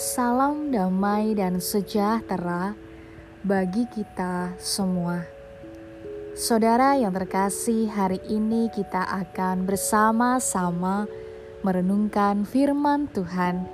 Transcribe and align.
Salam 0.00 0.72
damai 0.72 1.36
dan 1.36 1.60
sejahtera 1.60 2.72
bagi 3.44 3.84
kita 3.84 4.56
semua. 4.56 5.28
Saudara 6.32 6.96
yang 6.96 7.12
terkasih, 7.12 7.84
hari 7.92 8.16
ini 8.24 8.72
kita 8.72 9.04
akan 9.04 9.68
bersama-sama 9.68 11.04
merenungkan 11.60 12.48
firman 12.48 13.12
Tuhan 13.12 13.68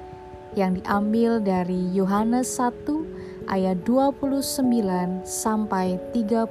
yang 0.59 0.75
diambil 0.75 1.39
dari 1.39 1.95
Yohanes 1.95 2.59
1 2.59 3.47
ayat 3.47 3.87
29 3.87 5.23
sampai 5.23 5.95
31. 6.11 6.51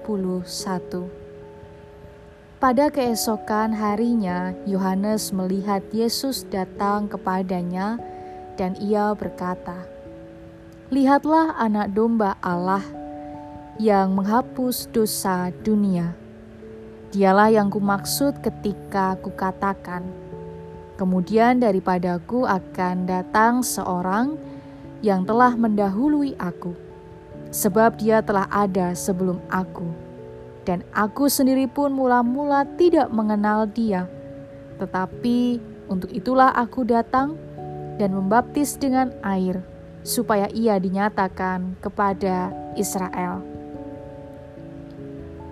Pada 2.64 2.88
keesokan 2.88 3.76
harinya, 3.76 4.56
Yohanes 4.64 5.36
melihat 5.36 5.84
Yesus 5.92 6.48
datang 6.48 7.12
kepadanya, 7.12 8.15
dan 8.56 8.76
ia 8.80 9.12
berkata, 9.16 9.88
"Lihatlah 10.92 11.56
Anak 11.60 11.96
Domba 11.96 12.40
Allah 12.40 12.84
yang 13.80 14.16
menghapus 14.16 14.88
dosa 14.92 15.52
dunia. 15.64 16.16
Dialah 17.12 17.52
yang 17.52 17.72
kumaksud 17.72 18.40
ketika 18.44 19.16
kukatakan, 19.20 20.04
kemudian 21.00 21.64
daripadaku 21.64 22.44
akan 22.44 23.08
datang 23.08 23.64
seorang 23.64 24.36
yang 25.00 25.24
telah 25.28 25.56
mendahului 25.56 26.36
aku, 26.40 26.76
sebab 27.52 28.00
dia 28.00 28.20
telah 28.24 28.48
ada 28.52 28.92
sebelum 28.96 29.40
aku." 29.48 30.06
dan 30.66 30.82
aku 30.98 31.30
sendiri 31.30 31.70
pun 31.70 31.94
mula-mula 31.94 32.66
tidak 32.76 33.14
mengenal 33.14 33.70
Dia. 33.70 34.10
Tetapi 34.82 35.62
untuk 35.88 36.10
itulah 36.12 36.52
aku 36.52 36.84
datang 36.84 37.38
dan 37.96 38.16
membaptis 38.16 38.76
dengan 38.76 39.12
air, 39.24 39.64
supaya 40.04 40.52
Ia 40.52 40.80
dinyatakan 40.80 41.80
kepada 41.80 42.52
Israel. 42.76 43.42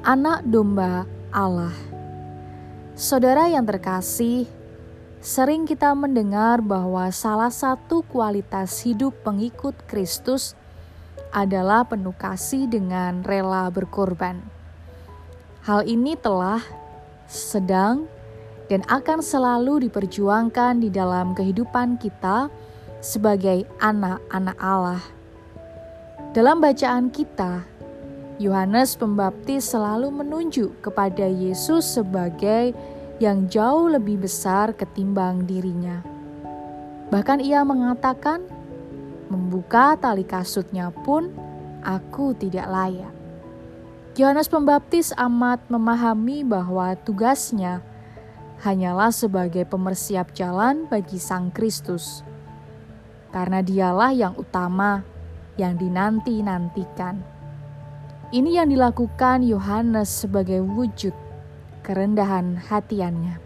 Anak 0.03 0.43
domba 0.43 1.07
Allah, 1.31 1.71
saudara 2.93 3.47
yang 3.47 3.63
terkasih, 3.63 4.45
sering 5.23 5.63
kita 5.63 5.95
mendengar 5.95 6.59
bahwa 6.59 7.07
salah 7.15 7.47
satu 7.47 8.03
kualitas 8.11 8.83
hidup 8.83 9.15
pengikut 9.23 9.73
Kristus 9.87 10.59
adalah 11.31 11.87
penuh 11.87 12.13
kasih 12.13 12.67
dengan 12.69 13.25
rela 13.25 13.71
berkorban. 13.71 14.43
Hal 15.63 15.87
ini 15.87 16.19
telah, 16.19 16.59
sedang, 17.25 18.05
dan 18.71 18.83
akan 18.87 19.19
selalu 19.19 19.89
diperjuangkan 19.89 20.79
di 20.79 20.89
dalam 20.91 21.35
kehidupan 21.35 21.99
kita 21.99 22.47
sebagai 23.03 23.67
anak-anak 23.83 24.57
Allah. 24.63 25.03
Dalam 26.31 26.63
bacaan 26.63 27.11
kita, 27.11 27.67
Yohanes 28.41 28.97
Pembaptis 28.97 29.69
selalu 29.69 30.09
menunjuk 30.09 30.81
kepada 30.81 31.29
Yesus 31.29 31.85
sebagai 31.85 32.73
yang 33.21 33.45
jauh 33.45 33.91
lebih 33.91 34.25
besar 34.25 34.73
ketimbang 34.73 35.45
dirinya. 35.45 36.01
Bahkan 37.13 37.45
ia 37.45 37.61
mengatakan, 37.61 38.41
"Membuka 39.29 39.93
tali 40.01 40.25
kasutnya 40.25 40.89
pun 40.89 41.29
aku 41.85 42.33
tidak 42.33 42.65
layak." 42.65 43.13
Yohanes 44.17 44.49
Pembaptis 44.49 45.13
amat 45.13 45.61
memahami 45.69 46.41
bahwa 46.41 46.97
tugasnya 47.05 47.85
hanyalah 48.63 49.11
sebagai 49.11 49.67
pemersiap 49.67 50.31
jalan 50.31 50.87
bagi 50.87 51.19
Sang 51.19 51.51
Kristus, 51.51 52.23
karena 53.35 53.59
Dialah 53.59 54.15
yang 54.15 54.33
utama 54.39 55.03
yang 55.59 55.75
dinanti-nantikan. 55.75 57.19
Ini 58.33 58.63
yang 58.63 58.71
dilakukan 58.71 59.45
Yohanes 59.45 60.09
sebagai 60.25 60.63
wujud 60.63 61.13
kerendahan 61.83 62.57
hatiannya. 62.57 63.37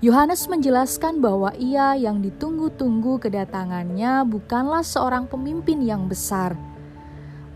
Yohanes 0.00 0.48
menjelaskan 0.48 1.20
bahwa 1.20 1.52
ia 1.56 1.96
yang 1.96 2.20
ditunggu-tunggu 2.20 3.20
kedatangannya 3.20 4.24
bukanlah 4.28 4.84
seorang 4.84 5.28
pemimpin 5.28 5.84
yang 5.84 6.08
besar 6.08 6.56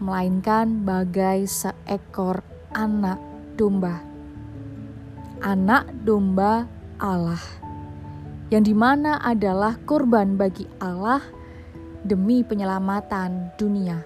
melainkan 0.03 0.84
bagai 0.84 1.48
seekor 1.48 2.44
anak 2.76 3.16
domba. 3.56 4.13
Anak 5.44 5.93
domba 6.09 6.65
Allah, 6.97 7.44
yang 8.49 8.65
di 8.65 8.72
mana 8.72 9.21
adalah 9.21 9.77
korban 9.84 10.41
bagi 10.41 10.65
Allah 10.81 11.21
demi 12.00 12.41
penyelamatan 12.41 13.53
dunia. 13.60 14.00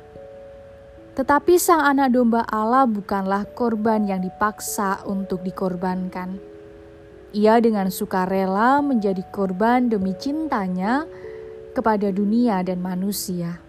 Tetapi 1.15 1.55
sang 1.55 1.87
anak 1.87 2.11
domba 2.11 2.43
Allah 2.43 2.91
bukanlah 2.91 3.47
korban 3.55 4.11
yang 4.11 4.19
dipaksa 4.19 5.07
untuk 5.07 5.47
dikorbankan. 5.47 6.43
Ia 7.31 7.63
dengan 7.63 7.87
sukarela 7.87 8.83
menjadi 8.83 9.23
korban 9.31 9.87
demi 9.87 10.19
cintanya 10.19 11.07
kepada 11.71 12.11
dunia 12.11 12.67
dan 12.67 12.83
manusia. 12.83 13.63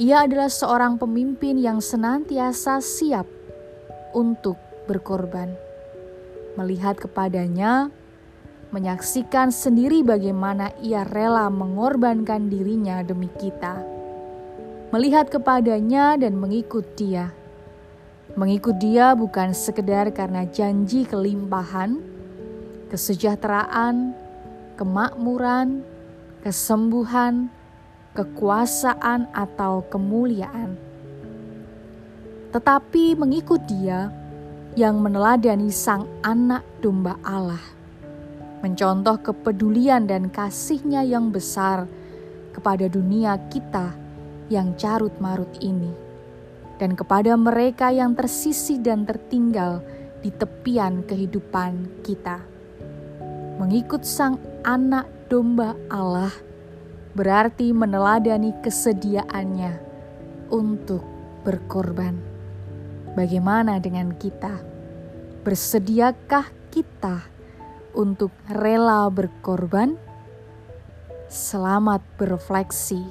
Ia 0.00 0.24
adalah 0.24 0.48
seorang 0.48 0.96
pemimpin 0.96 1.60
yang 1.60 1.84
senantiasa 1.84 2.80
siap 2.80 3.28
untuk 4.16 4.56
berkorban. 4.88 5.63
Melihat 6.54 6.94
kepadanya, 6.94 7.90
menyaksikan 8.70 9.50
sendiri 9.50 10.06
bagaimana 10.06 10.70
ia 10.78 11.02
rela 11.02 11.50
mengorbankan 11.50 12.46
dirinya 12.46 13.02
demi 13.02 13.26
kita. 13.26 13.82
Melihat 14.94 15.30
kepadanya 15.34 16.14
dan 16.14 16.38
mengikut 16.38 16.94
dia. 16.94 17.34
Mengikut 18.38 18.78
dia 18.78 19.14
bukan 19.18 19.50
sekedar 19.50 20.14
karena 20.14 20.46
janji 20.46 21.02
kelimpahan, 21.06 21.98
kesejahteraan, 22.90 24.14
kemakmuran, 24.78 25.82
kesembuhan, 26.42 27.50
kekuasaan, 28.14 29.26
atau 29.34 29.82
kemuliaan, 29.90 30.78
tetapi 32.54 33.18
mengikut 33.18 33.58
Dia 33.66 34.23
yang 34.74 34.98
meneladani 34.98 35.70
Sang 35.70 36.02
Anak 36.26 36.66
Domba 36.82 37.14
Allah, 37.22 37.62
mencontoh 38.58 39.22
kepedulian 39.22 40.10
dan 40.10 40.26
kasihnya 40.34 41.06
yang 41.06 41.30
besar 41.30 41.86
kepada 42.50 42.90
dunia 42.90 43.38
kita 43.54 43.94
yang 44.50 44.74
carut-marut 44.74 45.50
ini, 45.62 45.94
dan 46.82 46.98
kepada 46.98 47.38
mereka 47.38 47.94
yang 47.94 48.18
tersisi 48.18 48.82
dan 48.82 49.06
tertinggal 49.06 49.78
di 50.26 50.34
tepian 50.34 51.06
kehidupan 51.06 52.02
kita. 52.02 52.42
Mengikut 53.62 54.02
Sang 54.02 54.42
Anak 54.66 55.06
Domba 55.30 55.78
Allah 55.86 56.34
berarti 57.14 57.70
meneladani 57.70 58.50
kesediaannya 58.58 59.78
untuk 60.50 61.06
berkorban. 61.46 62.33
Bagaimana 63.14 63.78
dengan 63.78 64.10
kita? 64.18 64.58
Bersediakah 65.46 66.50
kita 66.74 67.22
untuk 67.94 68.34
rela 68.50 69.06
berkorban? 69.06 69.94
Selamat 71.30 72.02
berefleksi. 72.18 73.06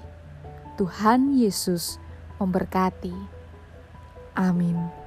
Tuhan 0.76 1.40
Yesus 1.40 2.04
memberkati. 2.36 3.16
Amin. 4.36 5.03